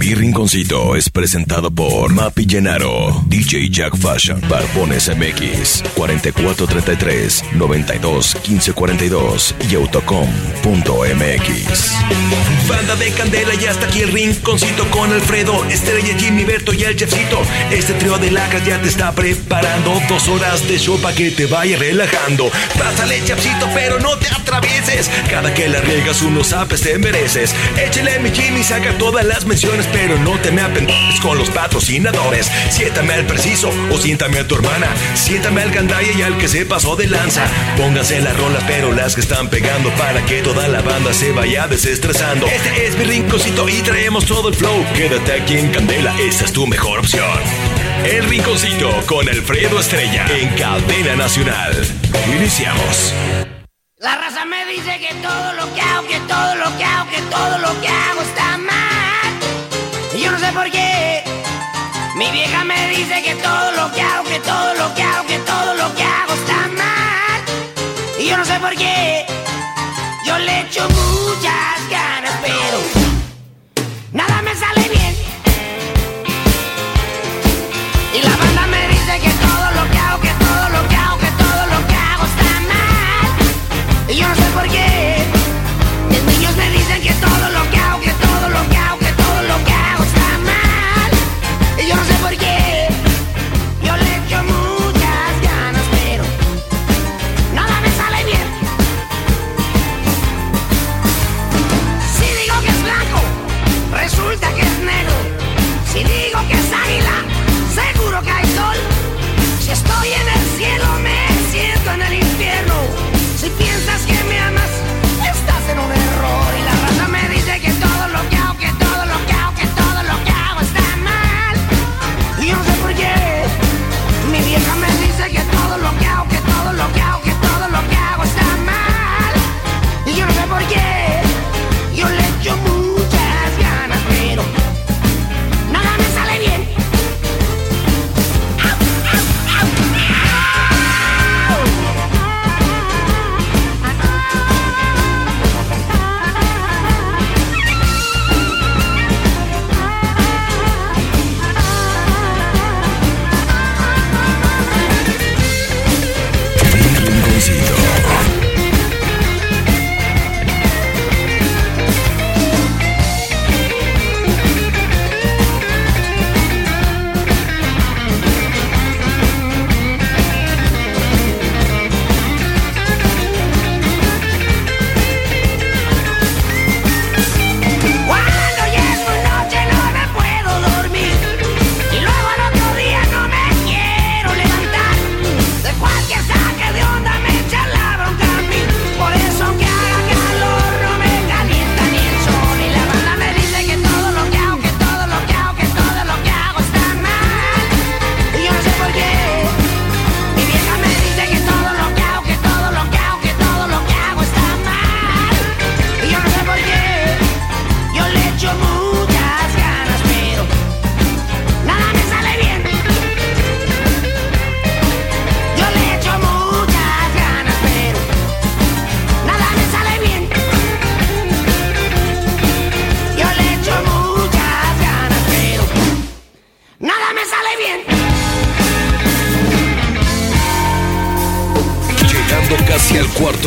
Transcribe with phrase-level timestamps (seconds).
[0.00, 9.54] Mi Rinconcito es presentado por Mapi Llenaro, DJ Jack Fashion, Barbones MX, 4433 92 1542
[9.70, 10.30] y autocom.mx.
[12.66, 16.96] Banda de candela y hasta aquí el rinconcito con Alfredo, Estrella, Jimmy, Berto y el
[16.96, 17.42] chefcito.
[17.70, 21.44] Este trío de lacas ya te está preparando dos horas de show para que te
[21.44, 22.50] vaya relajando.
[22.78, 25.10] Pásale, chefcito, pero no te atravieses.
[25.28, 27.54] Cada que la riegas unos apes te mereces.
[27.76, 32.50] Échale mi Jimmy, saca todas las menciones, pero no te me apendes con los patrocinadores.
[32.70, 34.88] Siéntame al preciso o siéntame a tu hermana.
[35.14, 37.44] Siéntame al gandaya y al que se pasó de lanza.
[37.76, 41.66] Pónganse las rolas, pero las que están pegando para que toda la banda se vaya
[41.66, 42.46] desestresando.
[42.46, 44.84] Este es mi rinconcito y traemos todo el flow.
[44.94, 47.40] Quédate aquí en Candela, esta es tu mejor opción.
[48.04, 51.74] El rinconcito con Alfredo Estrella en Cadena Nacional.
[52.34, 53.14] Iniciamos.
[53.98, 57.20] La raza me dice que todo lo que hago, que todo lo que hago, que
[57.30, 59.09] todo lo que hago está mal.
[60.20, 61.24] Yo no sé por qué.
[62.14, 65.38] Mi vieja me dice que todo lo que hago, que todo lo que hago, que
[65.38, 67.40] todo lo que hago está mal.
[68.18, 69.24] Y yo no sé por qué.
[70.26, 72.99] Yo le echo muchas ganas, pero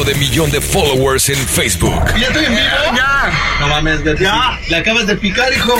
[0.03, 2.03] cuarto de millón de followers en Facebook.
[2.19, 2.95] ¿Ya estoy en vivo?
[2.95, 3.31] Ya.
[3.59, 4.03] No mames.
[4.19, 4.59] Ya.
[4.69, 5.73] Le acabas de picar, hijo.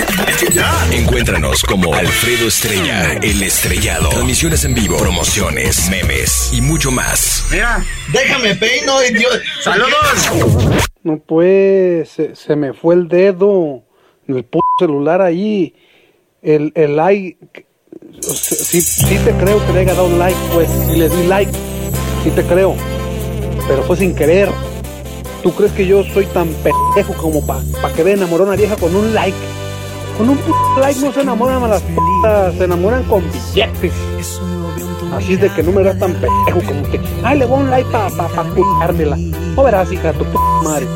[0.54, 0.72] Ya.
[0.92, 4.10] Encuéntranos como Alfredo Estrella, el estrellado.
[4.10, 7.46] Transmisiones en vivo, promociones, memes y mucho más.
[7.52, 9.40] Mira, déjame peino, idiota.
[9.64, 10.84] ¡Saludos!
[11.04, 13.84] No pues, se, se me fue el dedo
[14.28, 15.74] en el p celular ahí.
[16.42, 17.66] el, el like,
[18.22, 21.52] sí, sí te creo que le haya dado like, pues, y le di like,
[22.24, 22.76] sí te creo,
[23.68, 24.50] pero fue sin querer.
[25.42, 28.76] ¿Tú crees que yo soy tan pendejo como para pa querer enamorar a una vieja
[28.78, 29.38] con un like?
[30.18, 30.40] Con un
[30.80, 33.94] like no se enamoran a las p se enamoran con billetes.
[35.14, 37.70] Así es de que no me das tan pendejo como que, ay, le voy un
[37.70, 38.88] like para pa, pa, pa
[39.56, 40.88] No verás, hija, tu p madre.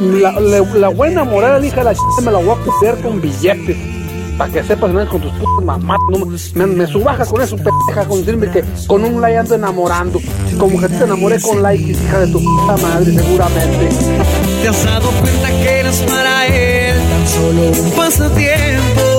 [0.00, 2.50] La, la, la voy a enamorar a la hija de la ch me la voy
[2.50, 3.95] a putear con billetes.
[4.38, 5.98] Para que sepas, no con tus putas mamás.
[6.10, 10.20] No, me, me subaja con eso, pendeja, con decirme que con un like ando enamorando.
[10.58, 13.88] Como que te enamoré con like, hija de tu puta madre, seguramente.
[14.62, 19.15] ¿Te has dado cuenta que eres para él tan solo un pasatiempo?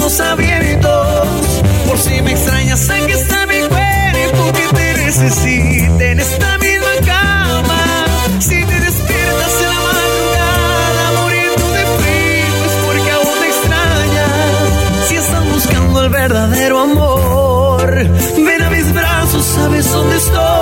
[0.00, 1.62] Brazos abiertos.
[1.86, 8.06] Por si me extrañas, aquí está mi cuerpo que te necesita en esta misma cama.
[8.38, 15.08] Si te despiertas en la madrugada muriendo de frío es porque aún me extrañas.
[15.08, 20.59] Si estás buscando el verdadero amor, ven a mis brazos, sabes dónde estoy.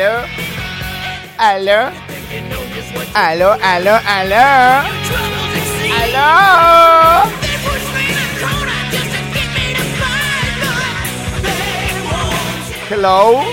[0.00, 0.24] Aló,
[1.36, 1.90] aló,
[3.12, 4.36] aló, aló, aló,
[6.00, 7.30] aló.
[12.88, 13.44] Hello,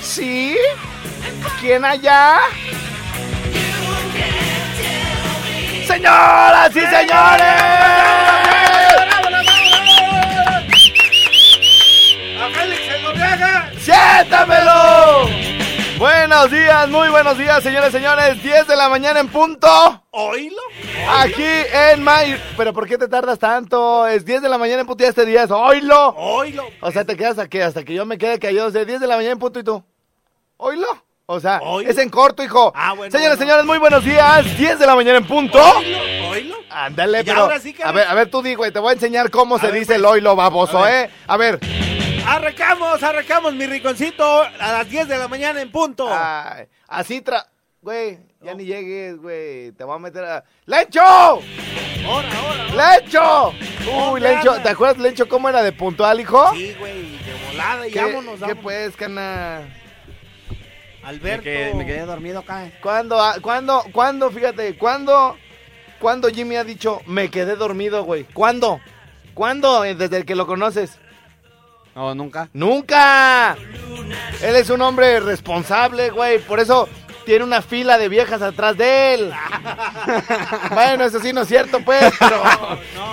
[0.00, 0.56] sí,
[1.60, 2.38] ¿quién allá?
[5.84, 8.43] Señoras y señores.
[13.84, 15.28] ¡Siéntamelo!
[15.98, 18.42] Buenos días, muy buenos días, señores, señores.
[18.42, 19.68] 10 de la mañana en punto.
[20.10, 20.56] ¿Oílo?
[21.18, 22.34] Aquí en My.
[22.56, 24.06] ¿Pero por qué te tardas tanto?
[24.06, 26.14] Es 10 de la mañana en punto y este día es oílo.
[26.16, 26.64] ¿Oílo?
[26.80, 28.70] O sea, te quedas aquí hasta que yo me quede callado.
[28.70, 29.84] De 10 de la mañana en punto y tú.
[30.56, 30.86] ¿Oílo?
[31.26, 31.90] O sea, ¿Oílo?
[31.90, 32.72] es en corto, hijo.
[32.74, 33.50] Ah, bueno, Señores, bueno.
[33.52, 34.44] señores, muy buenos días.
[34.58, 35.58] 10 de la mañana en punto.
[35.78, 35.98] ¿Oílo?
[36.30, 36.56] ¿Oílo?
[36.70, 37.42] Ándale, pero.
[37.42, 38.72] ahora sí que- A ver, a ver, tú di, güey.
[38.72, 39.98] Te voy a enseñar cómo se ver, dice pues.
[39.98, 40.86] el oílo, baboso.
[40.88, 41.10] ¿eh?
[41.26, 41.60] A ver.
[42.26, 46.08] Arrancamos, arrancamos, mi rinconcito, a las 10 de la mañana en punto.
[46.10, 47.46] Ay, así tra.
[47.82, 49.72] Güey, ya ni llegues, güey.
[49.72, 50.44] Te voy a meter a.
[50.64, 51.02] ¡Lencho!
[51.02, 51.42] Ahora,
[52.06, 52.98] ahora, ahora.
[52.98, 53.50] ¡Lencho!
[53.50, 54.54] Uy, ¿Dónde Lencho?
[54.62, 56.50] ¿te acuerdas, Lencho, cómo era de puntual, hijo?
[56.54, 58.62] Sí, güey, de volada y ¿Qué, vámonos, ¿Qué vámonos.
[58.62, 59.68] pues, cana?
[61.02, 61.76] Alberto.
[61.76, 62.70] me quedé dormido acá.
[62.82, 65.36] ¿Cuándo, ah, cuándo, cuándo, fíjate, cuándo,
[66.00, 68.24] cuándo Jimmy ha dicho, me quedé dormido, güey?
[68.24, 68.80] ¿Cuándo?
[69.34, 69.84] ¿Cuándo?
[69.84, 70.98] eh, Desde el que lo conoces.
[71.94, 72.48] No, nunca.
[72.52, 73.56] ¡Nunca!
[74.42, 76.38] Él es un hombre responsable, güey.
[76.40, 76.88] Por eso
[77.24, 79.32] tiene una fila de viejas atrás de él.
[80.72, 82.12] bueno, eso sí no es cierto, pues.
[82.18, 82.42] Pero,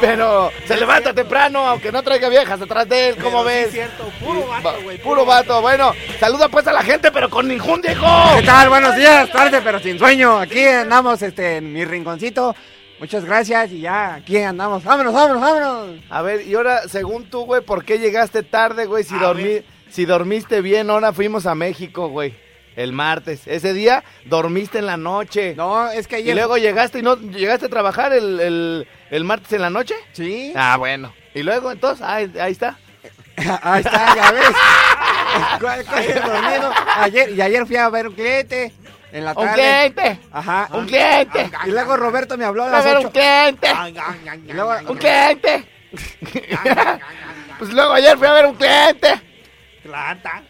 [0.02, 3.16] pero se levanta temprano, aunque no traiga viejas atrás de él.
[3.18, 3.66] ¿Cómo Pero sí ves?
[3.68, 4.98] es cierto, puro Va- vato, güey.
[4.98, 5.62] Puro vato.
[5.62, 8.06] Bueno, saluda pues a la gente, pero con ningún hijo.
[8.38, 8.70] ¿Qué tal?
[8.70, 10.40] Buenos días, tarde, pero sin sueño.
[10.40, 12.56] Aquí andamos este, en mi rinconcito.
[13.02, 14.84] Muchas gracias y ya, aquí andamos.
[14.84, 16.02] Vámonos, vámonos, vámonos.
[16.10, 19.04] A ver, y ahora, según tú, güey, ¿por qué llegaste tarde, güey?
[19.04, 22.34] Si, dormí, si dormiste bien, ahora fuimos a México, güey.
[22.76, 23.48] El martes.
[23.48, 25.56] Ese día dormiste en la noche.
[25.58, 26.36] No, es que Y ayer...
[26.36, 29.96] luego llegaste y no llegaste a trabajar el, el- el martes en la noche.
[30.14, 30.54] Sí.
[30.56, 31.12] Ah, bueno.
[31.34, 32.78] Y luego entonces, ahí, ahí está.
[33.64, 34.44] Ahí está, ya ves.
[35.60, 36.72] ¿Cuál- cuál es dormido?
[36.98, 38.72] Ayer, y ayer fui a ver un cliente
[39.12, 39.54] en la Un tarde.
[39.94, 40.20] cliente.
[40.32, 40.70] Ajá.
[40.74, 41.50] Un cliente.
[41.66, 43.12] Y luego Roberto me habló a A las ver, un 8.
[43.12, 43.68] cliente.
[44.48, 45.66] Y luego, Un cliente.
[47.60, 49.22] pues luego ayer fui a ver un cliente.
[49.84, 50.44] Planta.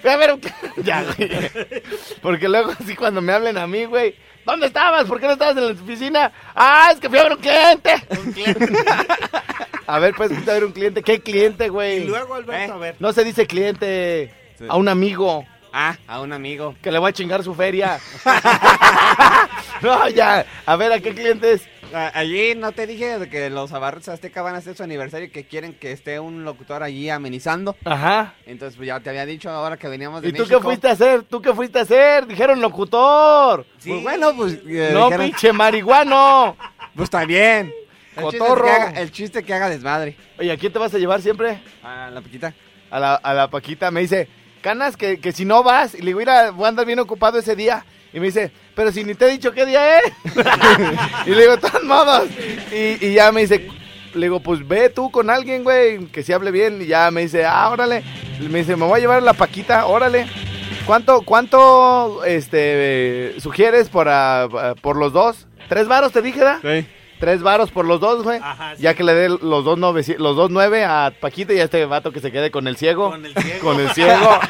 [0.00, 0.82] Fui a ver un cliente.
[0.82, 1.30] Ya, güey.
[2.22, 4.14] Porque luego así cuando me hablen a mí, güey.
[4.44, 5.04] ¿Dónde estabas?
[5.04, 6.32] ¿Por qué no estabas en la oficina?
[6.54, 7.94] Ah, es que fui a ver un cliente.
[8.24, 8.66] Un cliente.
[9.86, 11.02] A ver, pues fui a ver un cliente.
[11.02, 12.02] ¿Qué cliente, güey?
[12.02, 12.74] y luego, Alberto, ¿Eh?
[12.74, 12.96] a ver.
[12.98, 14.34] No se dice cliente.
[14.58, 14.66] Sí.
[14.68, 15.46] A un amigo.
[15.80, 16.74] Ah, a un amigo.
[16.82, 18.00] Que le voy a chingar su feria.
[19.82, 20.44] no, ya.
[20.66, 21.68] A ver, ¿a qué clientes?
[21.94, 25.46] Allí no te dije que los Abarrotes Azteca van a hacer su aniversario y que
[25.46, 27.76] quieren que esté un locutor allí amenizando.
[27.84, 28.34] Ajá.
[28.44, 30.58] Entonces, pues ya te había dicho ahora que veníamos de ¿Y tú México.
[30.58, 31.22] qué fuiste a hacer?
[31.22, 32.26] ¿Tú qué fuiste a hacer?
[32.26, 33.64] Dijeron locutor.
[33.78, 33.90] Sí.
[33.90, 34.54] Pues bueno, pues.
[34.66, 36.56] eh, no, dijeron, pinche marihuano.
[36.96, 37.72] Pues también.
[38.16, 38.64] El chiste, Cotorro.
[38.64, 40.16] que haga, el chiste que haga desmadre.
[40.40, 41.60] Oye, ¿a quién te vas a llevar siempre?
[41.84, 42.52] A la piquita.
[42.90, 43.92] A la, a la Paquita.
[43.92, 44.28] Me dice,
[44.68, 45.94] Canas, que, si no vas.
[45.94, 47.86] Y le digo, mira, voy a andar bien ocupado ese día.
[48.12, 50.12] Y me dice, pero si ni te he dicho qué día es.
[51.26, 52.28] y le digo, todos modos.
[52.70, 53.66] Y, ya me dice,
[54.12, 56.82] le digo, pues ve tú con alguien, güey, que se hable bien.
[56.82, 58.04] Y ya me dice, ah, órale.
[58.40, 60.26] Me dice, me voy a llevar la Paquita, órale.
[60.84, 65.46] ¿Cuánto, cuánto, este, sugieres por, ah, por los dos?
[65.70, 66.60] ¿Tres varos te dije, da?
[66.60, 66.86] Sí.
[67.18, 68.38] Tres varos por los dos, güey.
[68.42, 68.82] Ajá, sí.
[68.82, 71.84] Ya que le dé los dos, nove, los dos nueve a Paquita y a este
[71.84, 73.10] vato que se quede con el ciego.
[73.10, 73.60] Con el ciego.
[73.60, 74.40] Con el ciego.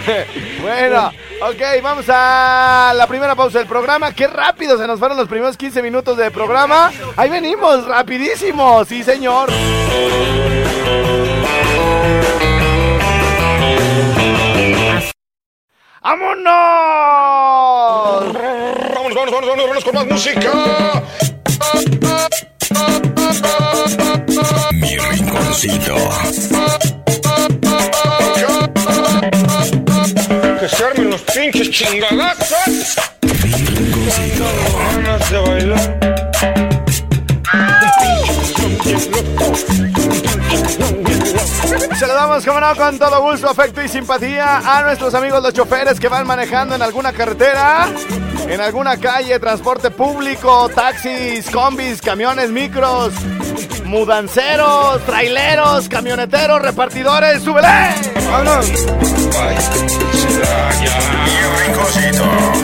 [0.62, 1.08] bueno,
[1.42, 4.12] ok, vamos a la primera pausa del programa.
[4.12, 6.90] Qué rápido se nos fueron los primeros 15 minutos de programa.
[7.16, 8.84] Ahí venimos, rapidísimo.
[8.84, 9.50] Sí, señor.
[16.02, 16.50] ¡Vámonos!
[18.94, 21.02] Vamos, vamos, vamos, vamos, vamos con más música.
[24.72, 25.96] Mi rinconcito.
[30.60, 32.96] Que se armen los pinches chingadazos.
[33.22, 34.44] Mi rinconcito.
[34.94, 36.00] Ganas de bailar.
[42.00, 46.08] Saludamos, como no, con todo gusto, afecto y simpatía a nuestros amigos los choferes que
[46.08, 47.88] van manejando en alguna carretera,
[48.48, 53.12] en alguna calle, transporte público, taxis, combis, camiones, micros,
[53.84, 57.68] mudanceros, traileros, camioneteros, repartidores, ¡súbele!
[58.30, 58.66] ¡Vámonos!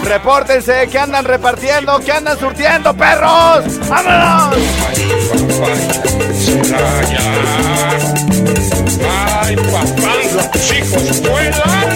[0.02, 3.64] Repórtense, que andan repartiendo, que andan surtiendo, perros.
[3.86, 4.56] ¡Vámonos!
[9.04, 11.86] Ay, papá, los chicos vuelan.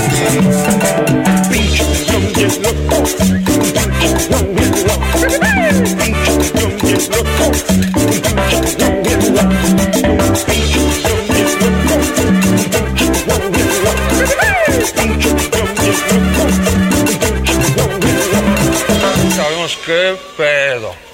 [19.36, 21.09] Sabemos qué pedo.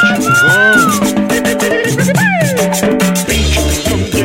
[0.00, 0.24] Quiero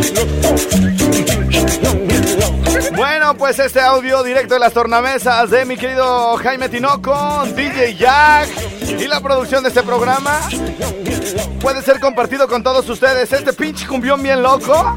[0.01, 2.51] un saludo.
[2.95, 8.49] Bueno, pues este audio directo de las tornamesas de mi querido Jaime Tinoco, DJ Jack
[8.99, 10.39] y la producción de este programa
[11.59, 13.31] puede ser compartido con todos ustedes.
[13.31, 14.95] Este pinche cumbión bien loco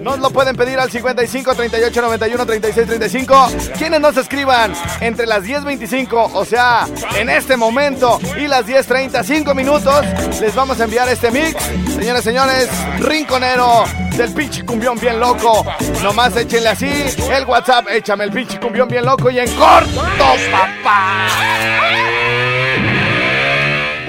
[0.00, 3.48] nos lo pueden pedir al 55 38 91 36 35.
[3.78, 10.04] Quienes nos escriban entre las 10.25, o sea, en este momento, y las 10.35 minutos,
[10.40, 11.56] les vamos a enviar este mix.
[11.94, 13.84] Señores, señores, rinconero
[14.16, 15.64] del pinche cumbión bien loco.
[16.02, 16.90] Nomás échenle así
[17.30, 20.02] el WhatsApp, échame el pinche cumbión bien loco y en corto,
[20.50, 22.11] papá.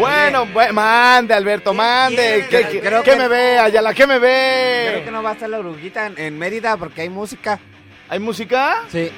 [0.03, 2.47] Bueno, bu- mande, Alberto, mande.
[2.49, 4.87] Que, que- Creo que que- me ve, Ayala, que me ve.
[4.91, 7.59] Creo que no va a estar la oruguita en, en Mérida porque hay música.
[8.09, 8.83] ¿Hay música?
[8.91, 9.11] Sí.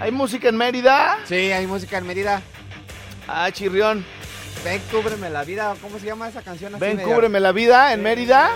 [0.00, 1.18] ¿Hay música en Mérida?
[1.24, 2.42] Sí, hay música en Mérida.
[3.28, 4.04] Ah, chirrión.
[4.64, 5.74] Ven, cúbreme la vida.
[5.80, 6.74] ¿Cómo se llama esa canción?
[6.74, 8.50] así Ven, media- cúbreme la vida en Mérida.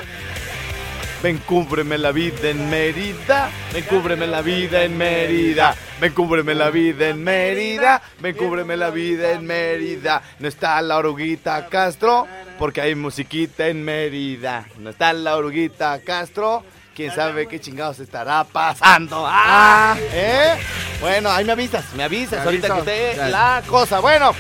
[1.22, 3.50] Ven, cúbreme la vida en Mérida.
[3.74, 5.74] Ven, cúbreme la vida en Mérida.
[6.00, 8.00] Ven, cúbreme la vida en Mérida.
[8.20, 10.22] Ven, cúbreme la vida en Mérida.
[10.38, 12.26] No está la oruguita Castro
[12.58, 14.66] porque hay musiquita en Mérida.
[14.78, 16.64] No está la oruguita Castro.
[16.94, 19.24] Quién sabe qué chingados estará pasando.
[19.28, 20.54] Ah, ¿eh?
[21.02, 24.00] Bueno, ahí me avisas, me avisas ahorita que esté la cosa.
[24.00, 24.32] Bueno,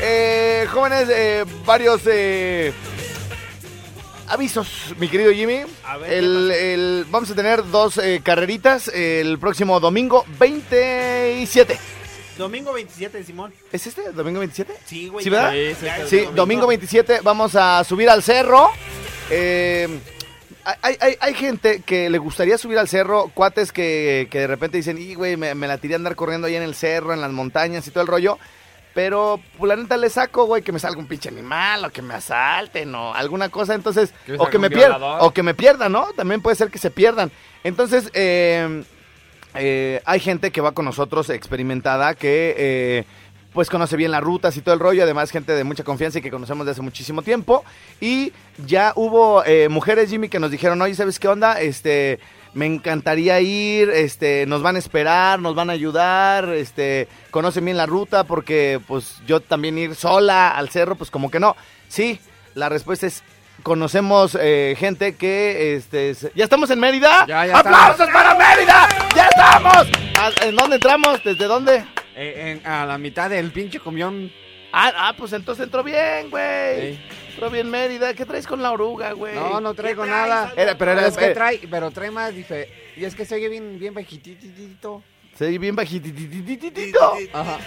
[0.00, 2.72] eh, jóvenes, eh, varios eh,
[4.28, 5.62] avisos, mi querido Jimmy.
[6.08, 11.78] El, el- vamos a tener dos eh, carreritas el próximo domingo 27.
[12.36, 13.52] Domingo 27, Simón.
[13.72, 14.12] ¿Es este?
[14.12, 14.72] ¿Domingo 27?
[14.86, 15.24] Sí, güey.
[15.24, 15.52] ¿Sí, verdad?
[15.52, 16.36] Sí, sí, sí, Sí, domingo.
[16.36, 18.70] domingo 27 vamos a subir al cerro.
[19.30, 19.88] Eh,
[20.82, 24.76] hay, hay- hay gente que le gustaría subir al cerro, cuates que, que de repente
[24.76, 27.20] dicen, y güey, me, me la tiré a andar corriendo ahí en el cerro, en
[27.20, 28.38] las montañas y todo el rollo.
[28.98, 32.02] Pero, pues la neta le saco, güey, que me salga un pinche animal o que
[32.02, 33.76] me asalten o alguna cosa.
[33.76, 36.08] Entonces, o que me pierdan, o que me pierdan, ¿no?
[36.16, 37.30] También puede ser que se pierdan.
[37.62, 38.82] Entonces, eh,
[39.54, 43.04] eh, hay gente que va con nosotros experimentada que eh,
[43.52, 46.22] pues conoce bien las rutas y todo el rollo, además gente de mucha confianza y
[46.22, 47.64] que conocemos de hace muchísimo tiempo.
[48.00, 48.32] Y
[48.66, 51.60] ya hubo eh, mujeres, Jimmy, que nos dijeron, oye, ¿sabes qué onda?
[51.60, 52.18] Este,
[52.58, 57.76] me encantaría ir, este, nos van a esperar, nos van a ayudar, este, conocen bien
[57.76, 61.54] la ruta porque pues yo también ir sola al cerro, pues como que no.
[61.88, 62.18] Sí,
[62.54, 63.22] la respuesta es
[63.62, 67.24] conocemos eh, gente que este ya estamos en Mérida.
[67.28, 68.12] Ya, ya ¡Aplausos estamos.
[68.12, 68.88] para Mérida!
[69.14, 69.86] ¡Ya estamos!
[70.18, 71.22] ¿A- ¿En dónde entramos?
[71.24, 71.84] ¿Desde dónde?
[72.16, 74.32] Eh, en- a la mitad del pinche cumbión.
[74.72, 76.94] Ah, ah, pues entonces entró bien, güey.
[76.94, 77.00] Sí.
[77.30, 78.12] Entró bien Mérida.
[78.14, 79.34] ¿Qué traes con la oruga, güey?
[79.34, 80.52] No, no traigo ¿Qué nada.
[80.56, 83.48] Era- pero era- es que trae, pero trae más dife- Y es que se oye
[83.48, 85.02] bien, bien bajititito.
[85.36, 87.14] Se oye bien bajititititito.
[87.32, 87.58] Ajá.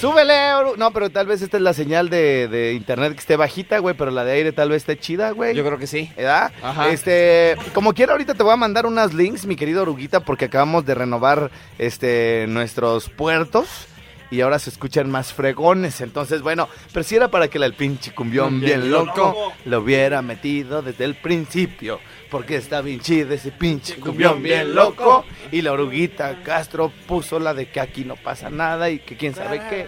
[0.00, 3.36] Súbele, oru- No, pero tal vez esta es la señal de, de internet que esté
[3.36, 5.54] bajita, güey, pero la de aire tal vez esté chida, güey.
[5.54, 6.10] Yo creo que sí.
[6.16, 6.50] ¿Verdad?
[6.62, 6.88] Ajá.
[6.88, 10.84] Este, como quiera, ahorita te voy a mandar unas links, mi querido Oruguita, porque acabamos
[10.86, 13.86] de renovar este nuestros puertos.
[14.32, 16.00] Y ahora se escuchan más fregones.
[16.00, 20.22] Entonces, bueno, pero si era para que el pinche cumbión bien, Bien loco, lo hubiera
[20.22, 22.00] metido desde el principio.
[22.30, 25.26] Porque está bien chido ese pinche cumbión bien loco.
[25.50, 29.34] Y la oruguita Castro puso la de que aquí no pasa nada y que quién
[29.34, 29.86] sabe qué.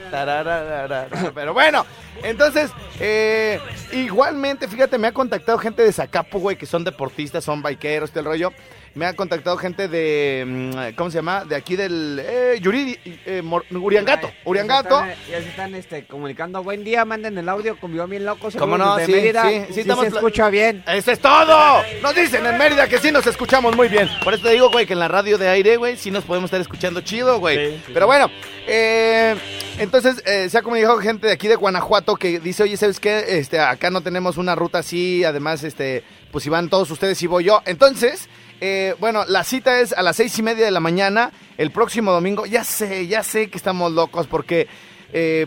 [1.35, 1.87] Pero bueno,
[2.23, 3.59] entonces, eh,
[3.93, 8.21] igualmente, fíjate, me ha contactado gente de Zacapo, güey, que son deportistas, son bikeros, todo
[8.21, 8.53] el rollo.
[8.95, 11.45] Me ha contactado gente de, mm, ¿cómo se llama?
[11.45, 15.01] De aquí del, eh, Yuridi, eh, Mor- Uriangato, Uriangato.
[15.01, 16.63] Ya se están, ya se están, este, comunicando.
[16.63, 18.51] Buen día, manden el audio, cumbión bien loco.
[18.57, 18.97] ¿Cómo no?
[19.05, 19.43] Sí, Mérida.
[19.43, 20.85] sí, sí, sí estamos se pla- escucha bien.
[20.87, 21.83] ¡Eso es todo!
[22.03, 24.09] Nos dicen en Mérida que sí nos escuchamos muy bien.
[24.23, 26.47] Por eso te digo, güey, que en la radio de aire, güey, sí nos podemos
[26.47, 27.81] estar escuchando chido, güey.
[27.93, 28.31] Pero bueno,
[28.69, 29.35] eh,
[29.79, 33.39] entonces eh, se ha comunicado gente de aquí de Guanajuato que dice, oye, ¿sabes qué?
[33.39, 37.27] Este, acá no tenemos una ruta así, además, este, pues si van todos ustedes y
[37.27, 37.61] voy yo.
[37.67, 38.29] Entonces,
[38.61, 42.13] eh, bueno, la cita es a las seis y media de la mañana, el próximo
[42.13, 42.47] domingo.
[42.47, 44.69] Ya sé, ya sé que estamos locos porque...
[45.13, 45.47] eh,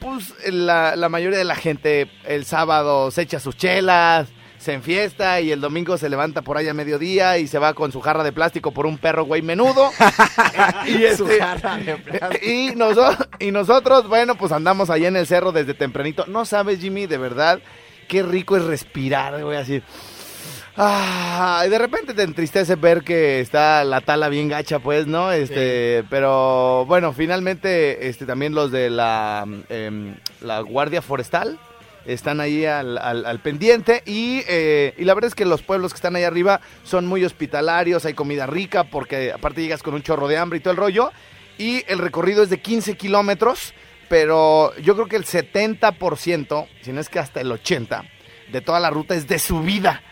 [0.00, 4.28] pues la, la mayoría de la gente el sábado se echa sus chelas,
[4.58, 7.90] se enfiesta y el domingo se levanta por ahí a mediodía y se va con
[7.90, 9.90] su jarra de plástico por un perro güey menudo.
[10.86, 12.44] y, Su este, jarra de plástico.
[12.44, 16.26] y, noso- y nosotros, bueno, pues andamos allá en el cerro desde tempranito.
[16.26, 17.60] No sabes, Jimmy, de verdad,
[18.06, 19.82] qué rico es respirar, güey, así.
[20.76, 25.30] Ah, y de repente te entristece ver que está la tala bien gacha, pues, ¿no?
[25.30, 31.58] Este, pero bueno, finalmente, este, también los de la, em, la Guardia Forestal,
[32.06, 35.92] están ahí al, al- al pendiente y, eh, y la verdad es que los pueblos
[35.92, 40.02] que están ahí arriba son muy hospitalarios, hay comida rica porque aparte llegas con un
[40.02, 41.12] chorro de hambre y todo el rollo
[41.56, 43.72] y el recorrido es de 15 kilómetros,
[44.10, 48.02] pero yo creo que el 70%, si no es que hasta el 80%,
[48.52, 50.02] de toda la ruta es de subida.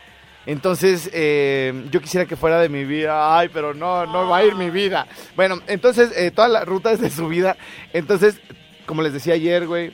[0.47, 3.39] Entonces, eh, yo quisiera que fuera de mi vida.
[3.39, 5.07] Ay, pero no, no va a ir mi vida.
[5.37, 7.57] Bueno, entonces, eh, toda la ruta es de subida.
[7.93, 8.41] Entonces,
[8.87, 9.93] como les decía ayer, güey.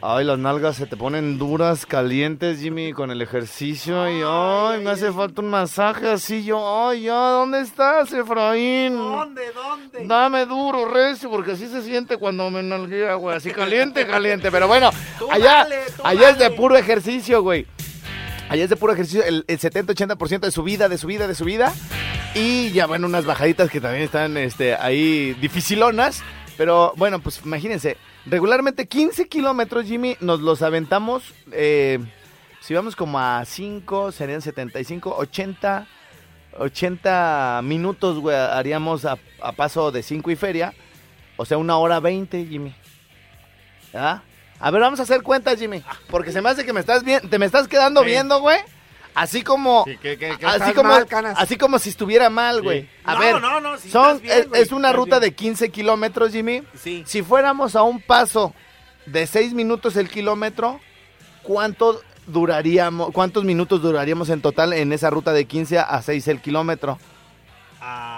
[0.00, 4.08] Ay, las nalgas se te ponen duras, calientes, Jimmy, con el ejercicio.
[4.08, 6.44] Y ay, me hace falta un masaje así.
[6.44, 8.94] Yo, ay, ya, ¿dónde estás, Efraín?
[8.94, 10.06] ¿Dónde, dónde?
[10.06, 13.36] Dame duro, recio, porque así se siente cuando me nalguea, güey.
[13.36, 14.52] Así caliente, caliente.
[14.52, 14.90] Pero bueno,
[15.32, 15.66] allá,
[16.04, 17.66] allá es de puro ejercicio, güey.
[18.48, 21.72] Allá es de puro ejercicio, el, el 70-80% de subida, de subida, de subida.
[22.34, 26.22] Y ya, bueno, unas bajaditas que también están este, ahí dificilonas.
[26.56, 31.22] Pero bueno, pues imagínense, regularmente 15 kilómetros, Jimmy, nos los aventamos.
[31.52, 31.98] eh,
[32.60, 35.86] si vamos como a 5, serían 75, 80,
[36.58, 40.74] 80 minutos, güey, haríamos a, a paso de 5 y feria.
[41.36, 42.74] O sea, una hora 20, Jimmy.
[43.94, 44.22] ¿Ah?
[44.60, 45.82] A ver, vamos a hacer cuentas, Jimmy.
[46.08, 48.06] Porque se me hace que me estás bien, te me estás quedando Sí.
[48.06, 48.58] viendo, güey.
[49.14, 52.88] Así como, que- que- que así como, mal, así como si estuviera mal, güey.
[53.04, 56.62] A No, ver, no, no, sí son, bien, es, una ruta de 15 kilómetros, Jimmy.
[56.80, 57.02] Sí.
[57.06, 58.54] Si fuéramos a un paso
[59.06, 60.78] de 6 minutos el kilómetro,
[61.42, 66.40] ¿cuánto duraríamos, cuántos minutos duraríamos en total en esa ruta de 15 a 6 el
[66.40, 66.98] kilómetro?
[67.80, 68.17] A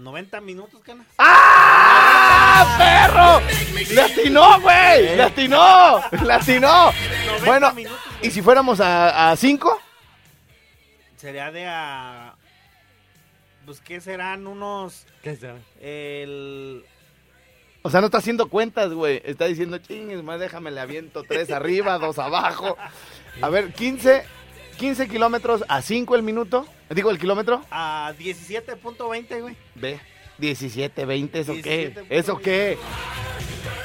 [0.00, 1.06] 90 minutos, canas.
[1.18, 3.94] ¡Ah, perro!
[3.94, 5.16] ¡Le atinó, güey!
[5.16, 6.00] ¡Le atinó!
[6.24, 6.92] ¡Le atinó!
[6.92, 9.80] 90 Bueno, minutos, ¿y si fuéramos a 5?
[11.20, 12.34] Sería de a.
[13.66, 15.06] Pues, ¿qué serán unos.
[15.22, 15.56] ¿Qué será?
[15.78, 16.82] El.
[17.82, 19.20] O sea, no está haciendo cuentas, güey.
[19.24, 22.78] Está diciendo, chingues, más déjame, le aviento tres arriba, dos abajo.
[23.42, 24.24] A ver, 15,
[24.80, 26.66] 15 kilómetros a 5 el minuto.
[26.88, 27.62] Digo, el kilómetro.
[27.70, 29.54] A 17.20, güey.
[29.74, 30.00] Ve,
[30.38, 31.94] 17, 20, ¿eso qué?
[31.94, 32.06] 17.20.
[32.08, 32.78] ¿Eso qué?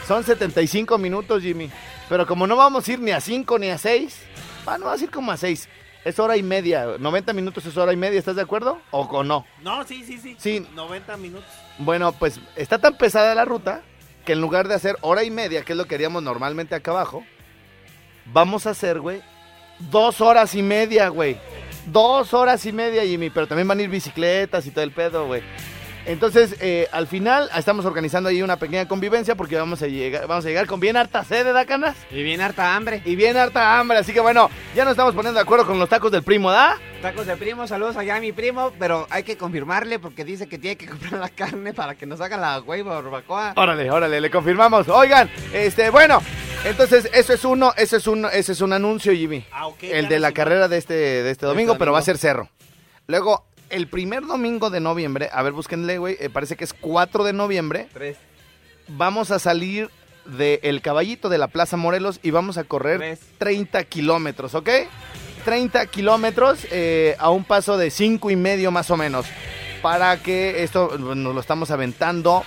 [0.07, 1.69] Son 75 minutos, Jimmy.
[2.07, 4.21] Pero como no vamos a ir ni a 5 ni a 6,
[4.63, 5.67] bueno, vamos a ir como a 6.
[6.05, 6.95] Es hora y media.
[6.97, 8.79] 90 minutos es hora y media, ¿estás de acuerdo?
[8.91, 9.45] ¿O, o no?
[9.61, 10.37] No, sí, sí, sí.
[10.39, 10.65] Sí.
[10.75, 11.49] 90 minutos.
[11.77, 13.81] Bueno, pues está tan pesada la ruta
[14.23, 16.91] que en lugar de hacer hora y media, que es lo que haríamos normalmente acá
[16.91, 17.25] abajo,
[18.27, 19.21] vamos a hacer, güey,
[19.79, 21.37] dos horas y media, güey.
[21.87, 25.27] Dos horas y media, Jimmy, pero también van a ir bicicletas y todo el pedo,
[25.27, 25.43] güey.
[26.05, 30.45] Entonces, eh, al final estamos organizando ahí una pequeña convivencia porque vamos a llegar, vamos
[30.45, 31.97] a llegar con bien harta sed, ¿da, canas?
[32.11, 33.01] Y bien harta hambre.
[33.05, 35.89] Y bien harta hambre, así que bueno, ya nos estamos poniendo de acuerdo con los
[35.89, 36.77] tacos del primo, ¿da?
[37.01, 40.59] Tacos de primo, saludos allá a mi primo, pero hay que confirmarle porque dice que
[40.59, 43.53] tiene que comprar la carne para que nos haga la güey barbacoa.
[43.55, 44.87] Órale, órale, le confirmamos.
[44.87, 46.21] Oigan, este, bueno,
[46.65, 49.43] entonces eso es uno, eso es un, ese es un anuncio, Jimmy.
[49.51, 49.83] Ah, ok.
[49.83, 51.79] el de la carrera de este, de este domingo, domingo.
[51.79, 52.49] pero va a ser cerro.
[53.07, 57.23] Luego, el primer domingo de noviembre, a ver, búsquenle, güey, eh, parece que es 4
[57.23, 58.17] de noviembre, Tres.
[58.87, 59.89] vamos a salir
[60.25, 63.19] del caballito de la Plaza Morelos y vamos a correr Tres.
[63.37, 64.69] 30 kilómetros, ¿ok?
[65.43, 69.27] 30 kilómetros eh, a un paso de 5 y medio más o menos.
[69.83, 72.43] Para que esto nos lo estamos aventando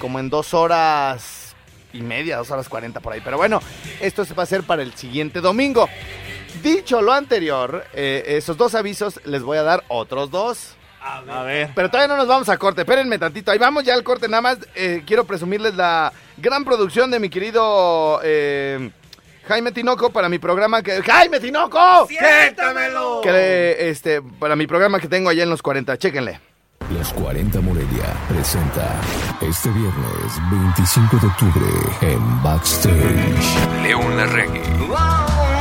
[0.00, 1.54] como en dos horas
[1.92, 3.20] y media, dos horas 40 por ahí.
[3.24, 3.60] Pero bueno,
[4.00, 5.88] esto se va a hacer para el siguiente domingo.
[6.62, 10.74] Dicho lo anterior, eh, esos dos avisos les voy a dar otros dos.
[11.00, 11.30] A ver.
[11.30, 11.70] A ver.
[11.74, 13.50] Pero todavía no nos vamos a corte, espérenme tantito.
[13.50, 17.28] Ahí vamos ya al corte, nada más eh, quiero presumirles la gran producción de mi
[17.28, 18.90] querido eh,
[19.46, 21.02] Jaime Tinoco para mi programa que...
[21.02, 22.06] ¡Jaime Tinoco!
[22.08, 23.20] ¡Siéntamelo!
[23.22, 26.40] Que, este, para mi programa que tengo allá en los 40, chéquenle.
[26.90, 29.00] Los 40 Morelia presenta
[29.40, 31.66] este viernes 25 de octubre
[32.02, 33.82] en Backstage.
[33.82, 34.58] León Larregui.
[34.58, 35.53] León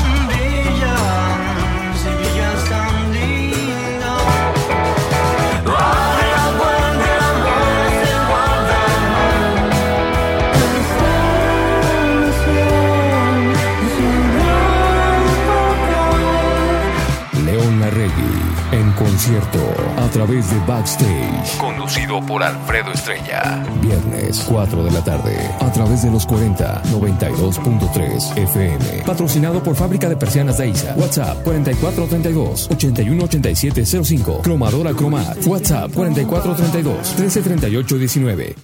[19.18, 19.60] concierto
[19.98, 21.58] a través de Backstage.
[21.60, 23.64] Conducido por Alfredo Estrella.
[23.80, 29.04] Viernes 4 de la tarde a través de los 40 92.3 FM.
[29.06, 30.96] Patrocinado por Fábrica de Persianas Daiza.
[30.96, 34.42] WhatsApp 4432 818705.
[34.42, 35.38] Cromadora Cromat.
[35.46, 38.56] WhatsApp 4432 133819.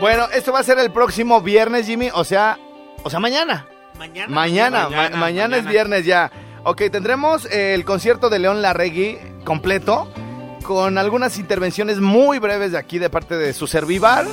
[0.00, 2.58] Bueno, esto va a ser el próximo viernes, Jimmy, o sea,
[3.02, 3.66] o sea, mañana.
[3.98, 4.28] Mañana.
[4.34, 6.30] Mañana, ma- Mañana, mañana, es viernes ya.
[6.66, 10.10] Ok, tendremos eh, el concierto de León Larregui completo,
[10.62, 14.24] con algunas intervenciones muy breves de aquí de parte de su Servivar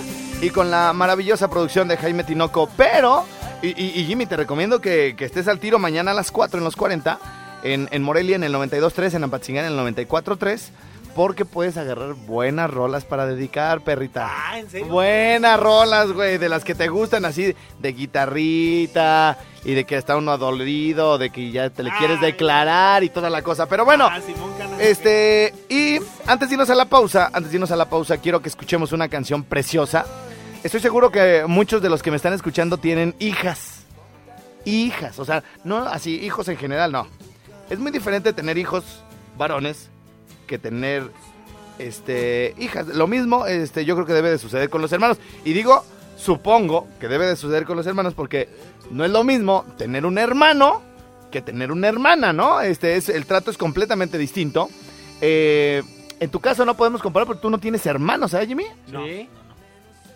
[0.41, 2.69] y con la maravillosa producción de Jaime Tinoco.
[2.77, 3.25] Pero
[3.61, 3.73] Y,
[4.05, 7.19] Jimmy, te recomiendo que, que estés al tiro mañana a las 4 en los 40,
[7.63, 10.69] en, en Morelia en el 92.3, en Apatzingán en el 94.3,
[11.15, 14.29] porque puedes agarrar buenas rolas para dedicar, perrita.
[14.29, 14.87] Ah, ¿en serio?
[14.87, 20.17] Buenas rolas, güey, de las que te gustan así, de guitarrita y de que está
[20.17, 23.67] uno adolorido, de que ya te le quieres declarar y toda la cosa.
[23.67, 27.71] Pero bueno, Ah, Simón este, y antes de irnos a la pausa, antes de irnos
[27.71, 30.05] a la pausa, quiero que escuchemos una canción preciosa.
[30.63, 33.83] Estoy seguro que muchos de los que me están escuchando tienen hijas.
[34.65, 37.07] Hijas, o sea, no así, hijos en general, no.
[37.69, 39.03] Es muy diferente tener hijos
[39.37, 39.89] varones
[40.51, 41.09] que tener
[41.79, 42.87] este hijas.
[42.87, 45.17] Lo mismo, este, yo creo que debe de suceder con los hermanos.
[45.45, 45.83] Y digo,
[46.17, 48.49] supongo que debe de suceder con los hermanos porque
[48.91, 50.81] no es lo mismo tener un hermano
[51.31, 52.59] que tener una hermana, ¿no?
[52.59, 54.69] Este es el trato es completamente distinto.
[55.21, 55.81] Eh,
[56.19, 58.65] en tu caso no podemos comparar porque tú no tienes hermanos, ¿eh, Jimmy?
[58.89, 59.29] Sí.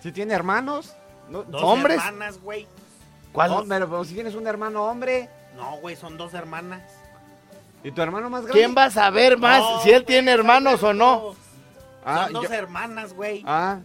[0.04, 0.94] ¿Sí tiene hermanos?
[1.30, 1.98] No, Dos hombres.
[1.98, 2.68] hermanas, güey.
[3.32, 3.52] ¿Cuál?
[3.52, 6.84] no, pero, pero si tienes un hermano hombre No, güey, son dos hermanas.
[7.88, 8.60] Y tu hermano más grande.
[8.60, 11.36] ¿Quién va a saber más No, si él tiene hermanos o no?
[12.04, 13.44] Ah, son dos yo- hermanas, güey.
[13.46, 13.80] Ah,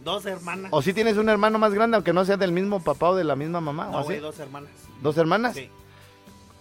[0.00, 0.70] Dos hermanas.
[0.72, 3.24] O si tienes un hermano más grande, aunque no sea del mismo papá o de
[3.24, 3.88] la misma mamá.
[3.88, 4.14] ¿o no, así?
[4.16, 4.70] dos hermanas.
[5.02, 5.54] ¿Dos hermanas?
[5.56, 5.68] Sí.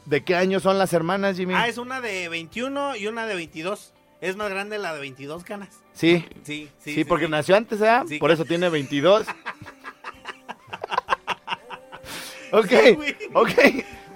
[0.05, 1.53] ¿De qué año son las hermanas, Jimmy?
[1.53, 3.93] Ah, es una de 21 y una de 22.
[4.21, 5.69] Es más grande la de 22 canas.
[5.93, 6.25] Sí.
[6.43, 6.95] Sí, sí.
[6.95, 7.99] Sí, porque nació antes, ¿eh?
[8.07, 8.17] Sí.
[8.17, 9.27] Por eso tiene 22.
[12.51, 12.71] ok,
[13.33, 13.51] ok.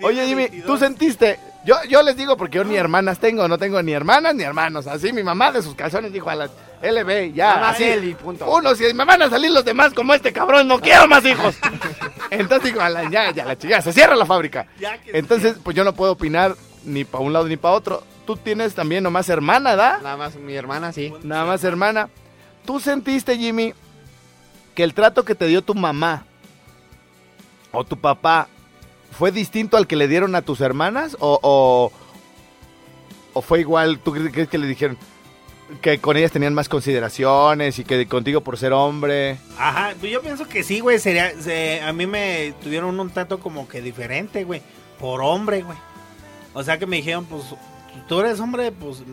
[0.03, 0.65] Oye, Jimmy, 22.
[0.65, 1.39] ¿tú sentiste?
[1.63, 4.87] Yo, yo les digo porque yo ni hermanas tengo, no tengo ni hermanas ni hermanos.
[4.87, 6.49] Así mi mamá de sus calzones dijo a la
[6.81, 7.57] LB, ya.
[7.57, 8.49] Más así, y punto.
[8.51, 11.55] Uno, si me van a salir los demás como este cabrón, no quiero más hijos.
[12.31, 14.65] Entonces digo, a la, ya, ya, la chica, se cierra la fábrica.
[15.07, 18.03] Entonces, pues yo no puedo opinar ni para un lado ni para otro.
[18.25, 19.99] Tú tienes también nomás hermana, ¿da?
[20.01, 21.13] nada más mi hermana, sí.
[21.23, 22.09] Nada más hermana.
[22.65, 23.73] ¿Tú sentiste, Jimmy,
[24.73, 26.25] que el trato que te dio tu mamá
[27.71, 28.47] o tu papá
[29.11, 31.15] fue distinto al que le dieron a tus hermanas?
[31.19, 31.91] ¿O,
[33.33, 33.99] o, fue igual?
[33.99, 34.97] ¿Tú cre- crees que le dijeron
[35.81, 39.37] que con ellas tenían más consideraciones y que contigo por ser hombre?
[39.57, 40.99] Ajá, pues yo pienso que sí, güey.
[40.99, 44.61] Sería, se- a mí me tuvieron un trato como que diferente, güey.
[44.99, 45.77] Por hombre, güey.
[46.53, 47.43] O sea que me dijeron, pues,
[48.07, 49.03] tú eres hombre, pues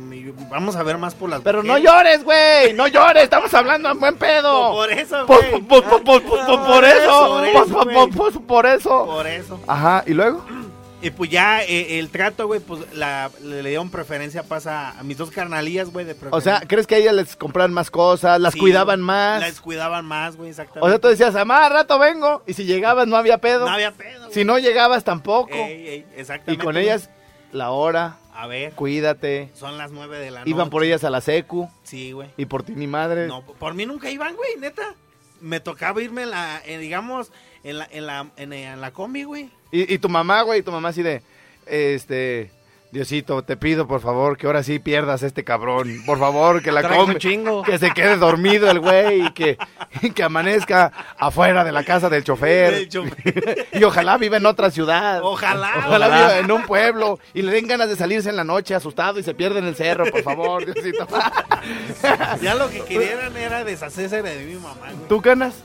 [0.50, 3.98] vamos a ver más por las Pero no llores, güey, no llores, estamos hablando en
[4.00, 4.72] buen pedo.
[4.72, 5.50] Por eso, güey.
[5.62, 8.10] por- por- por- por- por- por eso, Por eso, por- güey.
[8.10, 9.06] por- por eso.
[9.06, 9.60] Por eso.
[9.66, 10.44] Ajá, ¿y luego?
[11.00, 15.04] Y pues ya eh, el trato, güey, pues la, le, le dieron preferencia pasa a
[15.04, 16.58] mis dos carnalillas, güey, de O preferencia.
[16.58, 19.40] sea, ¿crees que a ellas les compraban más cosas, las Sí, cuidaban más?
[19.40, 20.84] Las cuidaban más, güey, exactamente.
[20.84, 22.42] O sea, tú decías, mamá, al rato vengo.
[22.48, 23.64] Y si llegabas no había pedo.
[23.66, 24.28] No había pedo.
[24.32, 25.50] Si no llegabas tampoco.
[25.54, 27.10] Ey, ey, y con ellas,
[27.52, 29.50] la hora, A ver, cuídate.
[29.54, 30.50] son las nueve de la noche.
[30.50, 31.68] Iban por ellas a la secu.
[31.82, 32.28] Sí, güey.
[32.36, 33.26] Y por ti ni madre.
[33.26, 34.94] No, por mí nunca iban, güey, neta.
[35.40, 37.32] Me tocaba irme en la, en, digamos,
[37.64, 39.50] en la, en la, en, en la combi, güey.
[39.72, 41.20] Y, y tu mamá, güey, tu mamá así de,
[41.66, 42.52] este,
[42.90, 46.02] Diosito, te pido por favor que ahora sí pierdas a este cabrón.
[46.06, 47.12] Por favor, que la come.
[47.14, 47.62] un chingo.
[47.62, 49.58] Que se quede dormido el güey y que,
[50.00, 52.72] y que amanezca afuera de la casa del chofer.
[52.72, 53.66] Del chofer.
[53.74, 55.20] y ojalá viva en otra ciudad.
[55.22, 56.16] Ojalá, Ojalá ojalá.
[56.28, 59.22] viva en un pueblo y le den ganas de salirse en la noche asustado y
[59.22, 61.06] se pierde en el cerro, por favor, Diosito.
[62.40, 65.08] Ya lo que querían era deshacerse de mi mamá, güey.
[65.08, 65.62] ¿Tú ganas?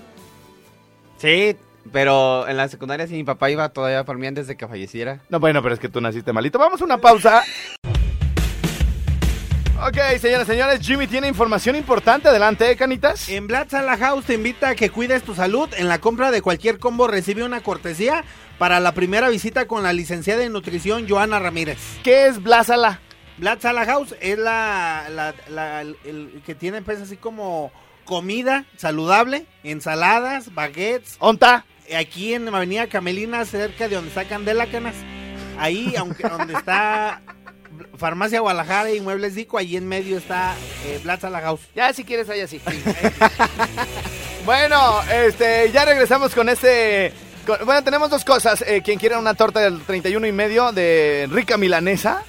[1.18, 1.56] Sí,
[1.92, 5.20] pero en la secundaria sí mi papá iba todavía por mí antes de que falleciera.
[5.30, 6.58] No, bueno, pero es que tú naciste malito.
[6.60, 7.44] Vamos a una pausa.
[9.86, 12.30] Ok, señoras y señores, Jimmy tiene información importante.
[12.30, 13.28] Adelante, ¿eh, canitas.
[13.28, 15.68] En Black Sala House te invita a que cuides tu salud.
[15.76, 18.24] En la compra de cualquier combo recibe una cortesía
[18.58, 21.78] para la primera visita con la licenciada en nutrición Joana Ramírez.
[22.04, 23.02] ¿Qué es Blázala?
[23.40, 27.72] Black Sala House es la, la- la- el, el que tiene pues así como
[28.06, 31.18] comida saludable, ensaladas, baguettes.
[31.20, 31.66] ¿Onta?
[31.98, 34.96] Aquí en Avenida Camelina, cerca de donde está Candela Canas.
[35.58, 37.22] Ahí, aunque donde está
[37.98, 41.62] Farmacia Guadalajara y Muebles Dico, ahí en medio está eh, Sala House.
[41.76, 42.62] Ya, si quieres, ahí así.
[44.46, 47.14] bueno, este, ya regresamos con este.
[47.46, 48.64] con- bueno, tenemos dos cosas.
[48.68, 52.24] Eh, quien quiera una torta del 31 y medio de rica milanesa.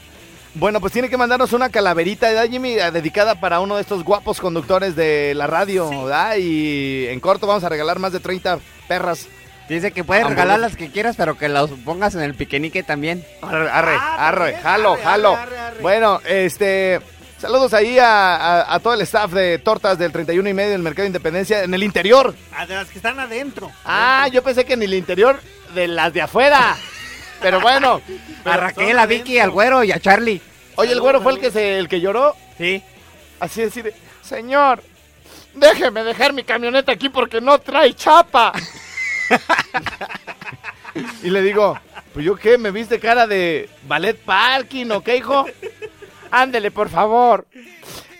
[0.57, 2.75] Bueno, pues tiene que mandarnos una calaverita, ¿verdad, Jimmy?
[2.79, 6.37] Eh, Dedicada para uno de estos guapos conductores de la radio, ¿verdad?
[6.37, 9.27] Y en corto vamos a regalar más de 30 perras.
[9.69, 10.45] Dice que puedes Hamburguesas.
[10.49, 13.25] regalar las que quieras, pero que las pongas en el piquenique también.
[13.43, 15.37] Arre, arre, Ah, arre, jalo, arre, jalo.
[15.37, 15.81] arre, arre.
[15.81, 17.01] Bueno, este.
[17.39, 20.83] Saludos ahí a, a- a todo el staff de tortas del 31 y medio del
[20.83, 22.35] Mercado de Independencia en el interior.
[22.55, 23.71] Ah, de las que están adentro.
[23.85, 25.41] Ah, yo pensé que en el interior
[25.75, 26.77] de las de afuera.
[27.43, 28.01] Pero bueno.
[28.47, 30.41] a Raquel, a Vicky, al güero y a Charlie.
[30.77, 32.35] Oye, el güero fue el que se, el que lloró.
[32.57, 32.83] Sí.
[33.41, 34.83] Así así de, señor,
[35.55, 38.53] déjeme dejar mi camioneta aquí porque no trae chapa.
[41.25, 41.77] Y le digo,
[42.13, 45.45] pues yo qué, ¿me viste cara de ballet parking o qué, hijo?
[46.31, 47.47] Ándele, por favor.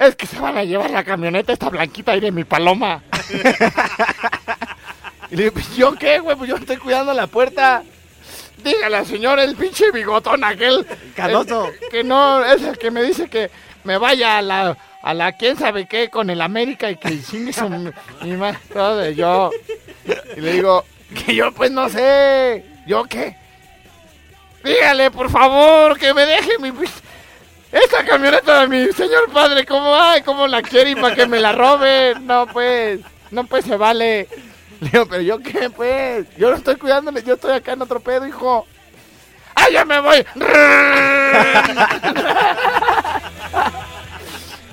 [0.01, 3.03] Es que se van a llevar la camioneta esta blanquita ahí de mi paloma.
[5.31, 7.83] y le digo, pues yo qué, güey, pues yo estoy cuidando la puerta.
[8.65, 10.85] Dígale al señor el pinche bigotón aquel.
[11.15, 11.71] Canoso.
[11.91, 13.51] que no, es el que me dice que
[13.85, 17.53] me vaya a la, a la quién sabe qué con el América y que chingue
[17.53, 17.91] su mi,
[18.23, 19.51] mi ma- todo de yo.
[20.37, 22.65] Y le digo, que yo pues no sé.
[22.87, 23.37] ¿Yo qué?
[24.63, 26.73] Dígale, por favor, que me deje mi...
[27.71, 31.41] Esta camioneta de mi señor padre, ¿cómo ay, cómo la quiere y para que me
[31.41, 32.25] la roben?
[32.25, 33.01] No, pues,
[33.33, 34.29] no, pues se vale.
[34.81, 37.99] Le digo, pero yo qué, pues, yo no estoy cuidándole, yo estoy acá en otro
[37.99, 38.65] pedo, hijo.
[39.57, 40.25] ¡Ah, ya me voy!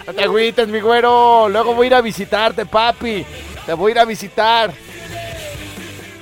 [0.07, 1.47] No te agüites, mi güero.
[1.47, 3.23] Luego voy a ir a visitarte, papi.
[3.65, 4.73] Te voy a ir a visitar.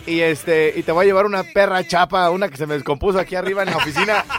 [0.09, 3.19] Y este, y te voy a llevar una perra chapa, una que se me descompuso
[3.19, 4.25] aquí arriba en la oficina.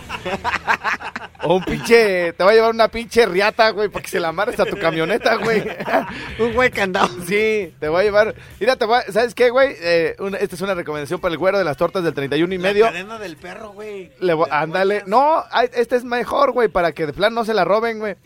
[1.42, 4.28] O un pinche, te voy a llevar una pinche riata, güey, para que se la
[4.28, 5.64] amarres a tu camioneta, güey.
[6.38, 7.08] Un güey candado.
[7.26, 8.34] Sí, te voy a llevar.
[8.60, 9.74] Mira, te voy a- ¿sabes qué, güey?
[9.80, 12.58] Eh, una- esta es una recomendación para el güero de las tortas del 31 y
[12.58, 12.84] medio.
[12.84, 14.12] La cadena del perro, güey.
[14.20, 15.02] Le voy- ándale.
[15.06, 18.16] No, este es mejor, güey, para que de plan no se la roben, güey.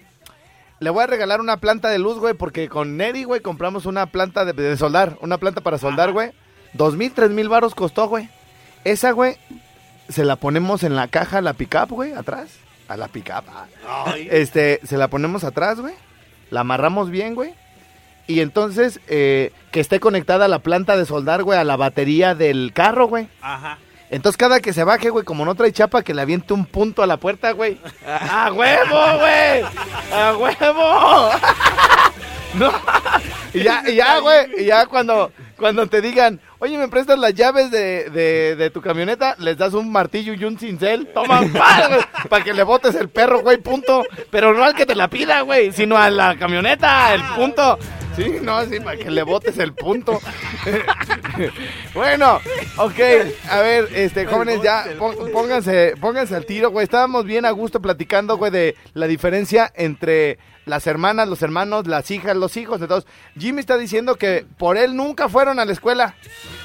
[0.81, 4.07] Le voy a regalar una planta de luz, güey, porque con Neri, güey, compramos una
[4.07, 6.33] planta de, de soldar, una planta para soldar, güey.
[6.75, 8.29] Dos mil, tres mil varos costó, güey.
[8.85, 9.37] Esa, güey,
[10.09, 12.51] se la ponemos en la caja, a la pickup, güey, atrás.
[12.89, 13.45] A la pickup.
[13.49, 13.67] ah.
[14.07, 14.29] Ay.
[14.31, 15.95] Este, se la ponemos atrás, güey.
[16.51, 17.55] La amarramos bien, güey.
[18.27, 22.73] Y entonces, eh, que esté conectada la planta de soldar, güey, a la batería del
[22.75, 23.29] carro, güey.
[23.41, 23.79] Ajá.
[24.11, 27.03] Entonces cada que se baje, güey, como no trae chapa, que le aviente un punto
[27.03, 27.79] a la puerta, güey.
[28.07, 29.63] ¡A huevo, güey!
[30.13, 31.31] ¡A huevo!
[32.55, 32.73] no.
[33.55, 37.35] Y ya, y ya, güey, y ya cuando, cuando te digan, oye, ¿me prestas las
[37.35, 39.37] llaves de, de, de tu camioneta?
[39.39, 41.07] Les das un martillo y un cincel.
[41.13, 41.43] Toma,
[42.31, 44.03] para que le botes el perro, güey, punto.
[44.31, 47.79] Pero no al que te la pida, güey, sino a la camioneta, el punto.
[48.17, 50.21] Sí, no, sí, para que le botes el punto.
[51.95, 52.41] bueno,
[52.77, 53.01] ok,
[53.51, 54.85] a ver, este, jóvenes, ya
[55.33, 56.85] pónganse, pónganse al tiro, güey.
[56.85, 62.11] Estábamos bien a gusto platicando, güey, de la diferencia entre las hermanas, los hermanos, las
[62.11, 63.07] hijas, los hijos, de todos.
[63.39, 66.15] Jimmy está diciendo que por él nunca fueron a la escuela.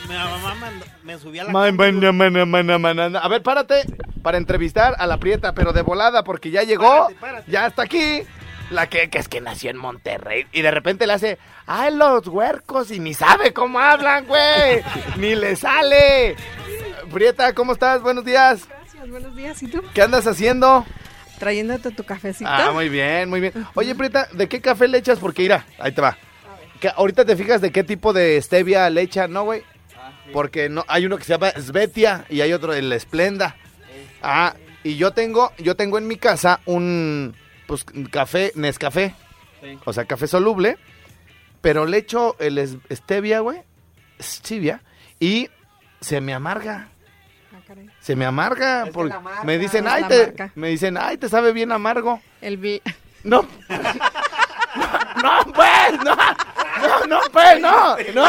[0.08, 1.52] Mi mamá me, me subía a la...
[1.52, 3.16] Man, man, man, man, man, man.
[3.16, 3.84] A ver, párate
[4.22, 7.52] para entrevistar a la prieta, pero de volada, porque ya llegó, Párate, párate.
[7.52, 8.24] ya está aquí.
[8.70, 10.46] La que, que es que nació en Monterrey.
[10.52, 12.92] Y de repente le hace, ¡ay, los huercos!
[12.92, 14.84] Y ni sabe cómo hablan, güey.
[15.18, 16.36] ni le sale.
[17.12, 18.02] Prieta, ¿cómo estás?
[18.02, 18.68] Buenos días.
[18.68, 19.64] Gracias, buenos días.
[19.64, 19.82] ¿Y tú?
[19.94, 20.86] ¿Qué andas haciendo?
[21.40, 22.50] Trayéndote tu cafecito.
[22.50, 23.54] Ah, muy bien, muy bien.
[23.74, 25.18] Oye, Prieta, ¿de qué café le echas?
[25.20, 26.18] Porque mira, ahí te va.
[26.80, 29.64] Que ahorita te fijas de qué tipo de stevia le echan, ¿no, güey?
[30.32, 33.56] Porque no, hay uno que se llama Svetia y hay otro el Esplenda.
[34.22, 34.54] Ah,
[34.84, 37.36] y yo tengo, yo tengo en mi casa un
[37.70, 39.14] pues café, Nescafé.
[39.86, 40.78] O sea, café soluble.
[41.62, 43.62] Pero le echo el es- stevia, güey.
[44.20, 44.82] Stevia.
[45.20, 45.50] Y
[46.02, 46.88] se me amarga.
[47.54, 47.74] Ah.
[48.00, 48.86] Se me amarga.
[48.86, 50.52] que por- la marca, me dicen, ay, la te, marca".
[50.56, 52.20] me dicen, ay, te sabe bien amargo.
[52.42, 52.82] El vi-
[53.24, 53.46] No.
[55.22, 56.16] No, pues, no.
[56.16, 57.98] No, no, pues, no.
[58.16, 58.28] No.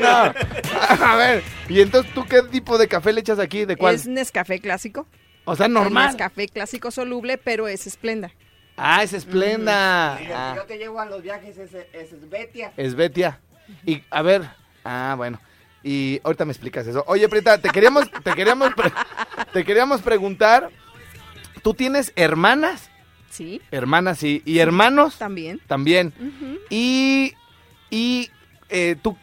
[0.00, 0.32] No.
[1.04, 3.64] A ver, y entonces tú qué tipo de café le echas aquí?
[3.64, 3.94] ¿De cuál?
[3.94, 5.06] Es Nescafé clásico.
[5.48, 6.08] O sea, normal.
[6.08, 8.30] Nescafé clásico soluble, pero es esplenda.
[8.76, 10.14] Ah, es esplenda.
[10.16, 12.72] Ah, Yo te llevo a los viajes, es, es Betia.
[12.76, 13.40] es Betia.
[13.84, 14.42] Y a ver,
[14.84, 15.40] ah, bueno.
[15.82, 17.02] Y ahorita me explicas eso.
[17.06, 18.92] Oye, Prieta, te queríamos te queríamos pre-
[19.52, 20.70] te queríamos preguntar,
[21.62, 22.90] ¿tú tienes hermanas?
[23.30, 23.60] Sí.
[23.70, 25.60] Hermanas y, y hermanos También.
[25.66, 26.12] también.
[26.70, 27.32] Y,
[27.90, 28.30] y
[28.68, 29.16] eh, tú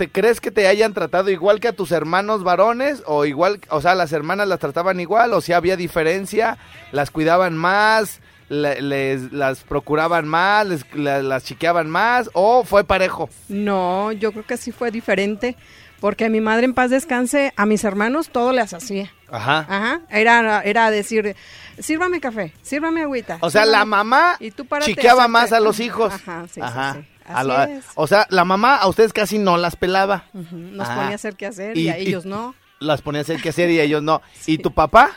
[0.00, 3.82] te crees que te hayan tratado igual que a tus hermanos varones o igual, o
[3.82, 6.56] sea, las hermanas las trataban igual o si había diferencia,
[6.90, 12.82] las cuidaban más, le- les las procuraban más, les, la- las chiqueaban más o fue
[12.84, 13.28] parejo.
[13.50, 15.54] No, yo creo que sí fue diferente.
[16.00, 19.12] Porque mi madre en paz descanse, a mis hermanos todo les hacía.
[19.30, 19.66] Ajá.
[19.68, 20.00] Ajá.
[20.08, 21.36] Era, era decir,
[21.78, 23.36] sírvame café, sírvame agüita.
[23.42, 23.84] O sea, la sírvame-".
[23.90, 26.14] mamá Y tú chiqueaba más a los hijos.
[26.14, 26.94] Ajá, sí, sí, Ajá.
[26.94, 27.06] sí.
[27.19, 27.84] A Así lo- es.
[27.94, 30.24] O sea, la mamá a ustedes casi no las pelaba.
[30.34, 30.94] Ujú, Nos Ah.
[30.96, 32.54] ponía a hacer qué hacer y, a ellos no.
[32.80, 34.22] Las ponía a hacer qué hacer y ellos no.
[34.46, 35.10] ¿Y tu papá?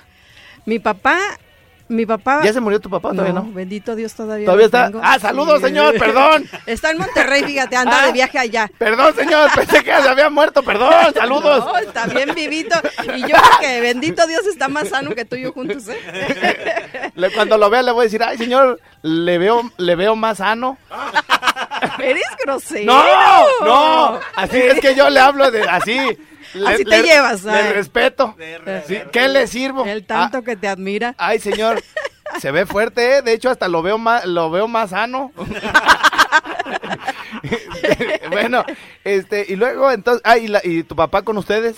[0.65, 1.17] Mi papá,
[1.89, 2.41] mi papá...
[2.43, 3.09] ¿Ya se murió tu papá?
[3.11, 3.51] Todavía no.
[3.51, 4.85] bendito Dios, todavía ¿Todavía está?
[4.87, 5.01] tengo.
[5.03, 6.45] Ah, saludos, señor, perdón.
[6.65, 8.05] Está en Monterrey, fíjate, anda Ah.
[8.07, 8.71] de viaje allá.
[8.77, 11.65] Perdón, señor, pensé que se había muerto, perdón, saludos.
[11.65, 12.75] No, está bien vivito.
[13.15, 17.11] Y yo creo que bendito Dios está más sano que tú y yo juntos, ¿eh?
[17.35, 20.77] Cuando lo vea le voy a decir, ay, señor, le veo, le veo más sano.
[21.99, 22.85] Eres grosero.
[22.93, 23.03] No,
[23.65, 25.99] no, así es que yo le hablo de así.
[26.67, 27.73] Así te llevas, Le ay.
[27.73, 28.35] respeto.
[28.87, 29.85] Sí, ¿Qué le sirvo?
[29.85, 31.15] El tanto Ah, que te admira.
[31.17, 31.81] Ay, señor,
[32.39, 33.21] se ve fuerte, ¿eh?
[33.23, 35.31] De hecho, hasta lo veo más, lo veo más sano.
[38.29, 38.63] bueno,
[39.03, 41.75] este, y luego, entonces, ah, ¿y, la- ¿y tu papá con ustedes?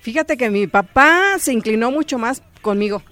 [0.00, 3.02] Fíjate que mi papá se inclinó mucho más conmigo.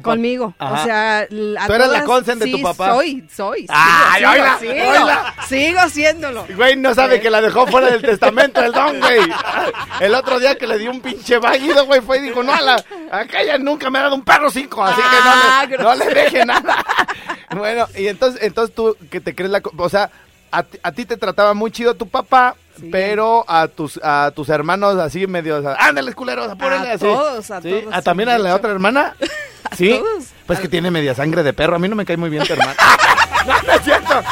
[0.00, 0.54] Tu Conmigo.
[0.58, 0.74] Ajá.
[0.82, 1.26] O sea, a
[1.66, 2.92] ¿Tú eras la consen de tu papá?
[2.94, 3.60] Soy, soy.
[3.62, 5.34] Sigo, Ay, sigo, oíla, sigo, oíla.
[5.48, 6.46] sigo haciéndolo.
[6.56, 9.20] Güey, no sabe que la dejó fuera del testamento el don, güey.
[10.00, 12.60] El otro día que le dio un pinche vaguido, güey, fue y dijo, no, a
[12.60, 12.74] la,
[13.10, 16.04] acá ya nunca me ha dado un perro cinco, así Ah, que no le, no
[16.04, 16.76] le deje nada.
[17.56, 19.60] Bueno, y entonces, entonces tú, que te crees la...
[19.60, 20.10] co- O sea,
[20.50, 22.54] a, ti- a ti te trataba muy chido tu papá,
[22.92, 25.56] pero a tus a tus hermanos así medio...
[25.58, 27.04] o sea, Ándale, culeros, apúrenle A así.
[27.04, 27.70] todos, a ¿Sí?
[27.70, 29.14] todos, ¿A también a la otra hermana?
[29.76, 29.98] ¿Sí?
[29.98, 30.24] todos.
[30.46, 31.76] Pues que tiene media sangre de perro.
[31.76, 32.74] A mí no me cae muy bien tu hermana.
[33.46, 34.22] no, no es cierto.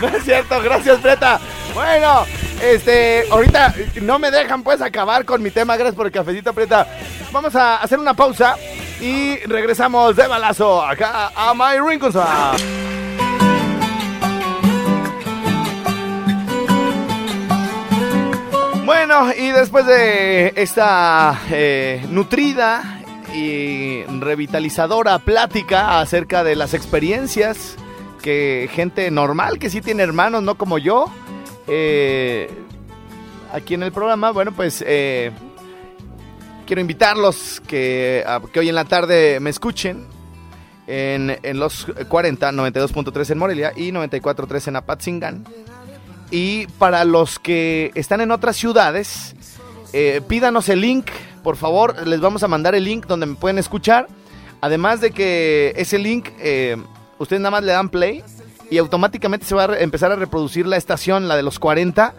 [0.00, 0.60] No es cierto.
[0.62, 1.40] Gracias, Preta.
[1.74, 2.24] Bueno,
[2.62, 5.76] este, ahorita no me dejan pues acabar con mi tema.
[5.76, 6.86] Gracias por el cafecito, Preta.
[7.32, 8.56] Vamos a hacer una pausa
[9.00, 12.12] y regresamos de balazo acá a My Rincon.
[18.84, 22.97] Bueno, y después de esta eh, nutrida
[23.34, 27.76] y revitalizadora plática acerca de las experiencias
[28.22, 31.12] que gente normal que sí tiene hermanos, no como yo,
[31.66, 32.50] eh,
[33.52, 35.30] aquí en el programa, bueno, pues eh,
[36.66, 40.06] quiero invitarlos que, que hoy en la tarde me escuchen
[40.86, 45.44] en, en los 40, 92.3 en Morelia y 94.3 en Apatzingán.
[46.30, 49.34] Y para los que están en otras ciudades,
[49.92, 51.06] eh, pídanos el link,
[51.48, 54.06] por favor, les vamos a mandar el link donde me pueden escuchar.
[54.60, 56.76] Además de que ese link, eh,
[57.18, 58.22] ustedes nada más le dan play
[58.70, 62.12] y automáticamente se va a empezar a reproducir la estación, la de los 40,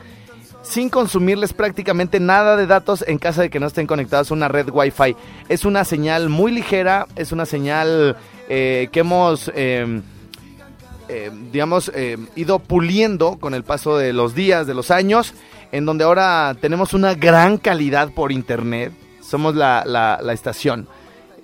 [0.64, 4.48] sin consumirles prácticamente nada de datos en caso de que no estén conectados a una
[4.48, 5.16] red Wi-Fi.
[5.48, 8.18] Es una señal muy ligera, es una señal
[8.50, 9.52] eh, que hemos...
[9.54, 10.02] eh,
[11.52, 11.92] digamos,
[12.36, 15.34] ido puliendo con el paso de los días, de los años,
[15.72, 18.92] en donde ahora tenemos una gran calidad por internet.
[19.30, 20.88] Somos la, la- la estación,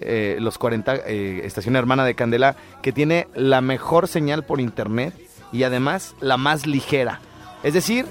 [0.01, 5.13] eh, los 40, eh, estación hermana de Candela, que tiene la mejor señal por internet
[5.53, 7.19] y además la más ligera.
[7.63, 8.05] Es decir,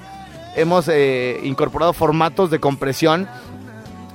[0.56, 3.28] hemos eh, incorporado formatos de compresión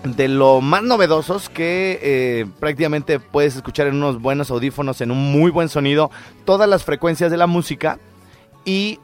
[0.03, 5.32] de lo más novedosos que eh, prácticamente puedes escuchar en unos buenos audífonos, en un
[5.32, 6.10] muy buen sonido,
[6.45, 7.99] todas las frecuencias de la música
[8.64, 8.99] y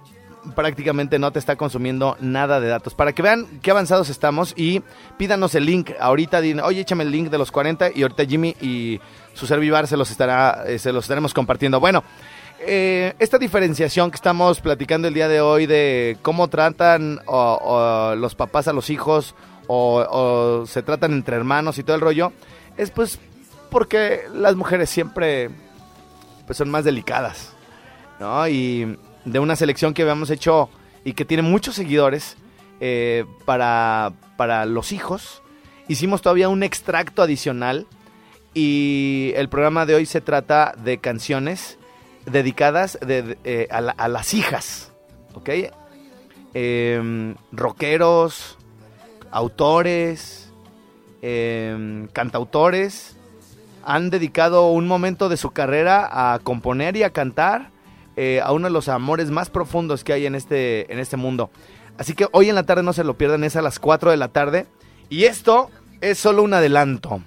[0.56, 2.94] prácticamente no te está consumiendo nada de datos.
[2.94, 4.82] Para que vean qué avanzados estamos y
[5.18, 5.92] pídanos el link.
[6.00, 9.00] Ahorita, oye, échame el link de los 40 y ahorita Jimmy y
[9.34, 11.80] su servivar se los, estará, eh, se los estaremos compartiendo.
[11.80, 12.04] Bueno,
[12.60, 18.68] eh, esta diferenciación que estamos platicando el día de hoy de cómo tratan los papás
[18.68, 19.36] a los hijos
[19.68, 22.32] o, o se tratan entre hermanos y todo el rollo,
[22.78, 23.20] es pues
[23.70, 25.50] porque las mujeres siempre
[26.46, 27.52] pues son más delicadas,
[28.20, 28.48] ¿no?
[28.48, 30.70] Y de una selección que habíamos hecho
[31.04, 32.38] y que tiene muchos seguidores
[32.80, 35.42] eh, para, para los hijos,
[35.88, 37.88] hicimos todavía un extracto adicional
[38.54, 41.78] y el programa de hoy se trata de canciones
[42.26, 44.92] dedicadas de- eh, a las hijas,
[45.34, 45.50] ¿ok?
[46.54, 48.58] Em, rockeros,
[49.32, 50.50] autores,
[51.22, 53.16] em, cantautores,
[53.84, 57.70] han dedicado un momento de su carrera a componer y a cantar
[58.18, 61.50] eh, a uno de los amores más profundos que hay en este, en este mundo.
[61.98, 64.18] Así que hoy en la tarde no se lo pierdan, es a las 4 de
[64.18, 64.68] la tarde.
[65.10, 65.70] Y esto
[66.02, 67.22] es solo un adelanto.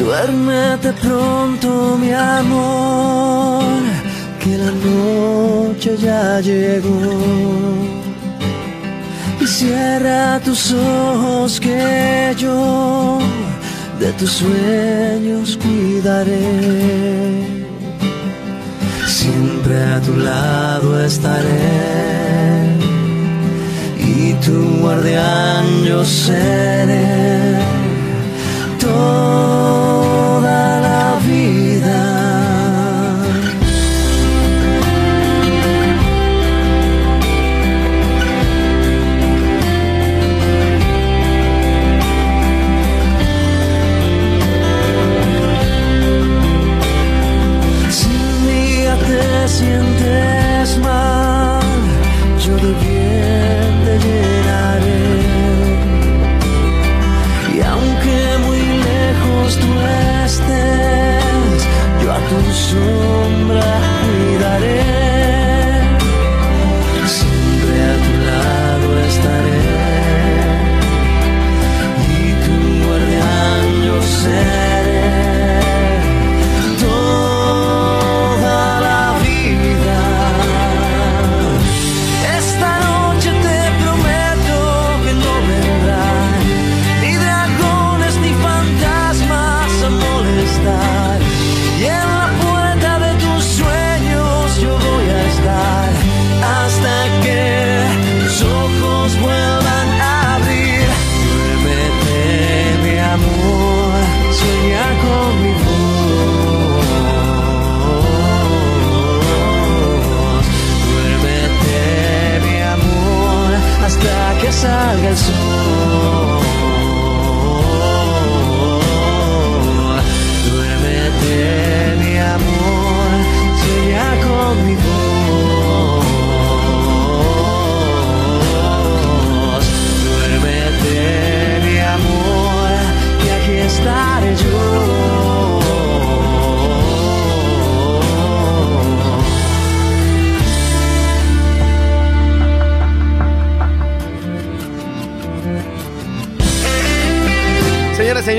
[0.00, 3.62] Duérmete pronto, mi amor,
[4.40, 6.98] que la noche ya llegó.
[9.40, 13.18] Y cierra tus ojos que yo
[13.98, 16.40] de tus sueños cuidaré.
[19.06, 22.00] Siempre a tu lado estaré
[23.98, 27.58] y tu guardián yo seré
[28.78, 29.79] toda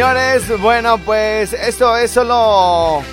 [0.02, 3.04] Señores, bueno, pues esto es solo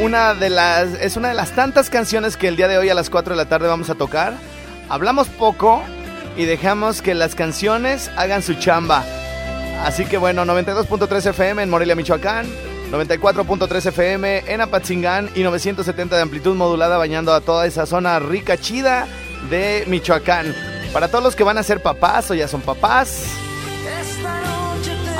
[0.00, 2.94] una de las es una de las tantas canciones que el día de hoy a
[2.94, 4.34] las 4 de la tarde vamos a tocar.
[4.88, 5.82] Hablamos poco
[6.36, 9.04] y dejamos que las canciones hagan su chamba.
[9.84, 12.46] Así que bueno, 92.3 FM en Morelia, Michoacán,
[12.92, 18.56] 94.3 FM en Apatzingán y 970 de amplitud modulada bañando a toda esa zona rica
[18.56, 19.08] chida
[19.50, 20.54] de Michoacán.
[20.92, 23.24] Para todos los que van a ser papás o ya son papás,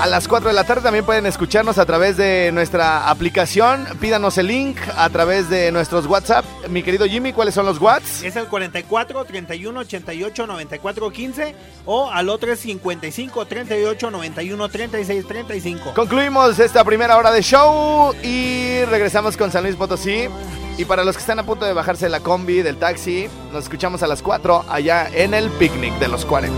[0.00, 3.86] a las 4 de la tarde también pueden escucharnos a través de nuestra aplicación.
[4.00, 6.44] Pídanos el link a través de nuestros WhatsApp.
[6.68, 8.22] Mi querido Jimmy, ¿cuáles son los Whats?
[8.22, 15.26] Es el 44 31 88 94 15 o al otro es 55 38 91 36
[15.26, 15.94] 35.
[15.94, 20.28] Concluimos esta primera hora de show y regresamos con San Luis Potosí.
[20.76, 23.64] Y para los que están a punto de bajarse de la combi, del taxi, nos
[23.64, 26.56] escuchamos a las 4 allá en el picnic de los 40.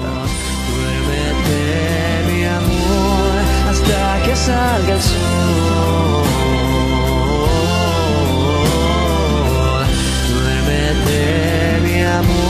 [4.25, 6.27] Que salga el sol.
[10.29, 12.50] Duérmete, mi amor,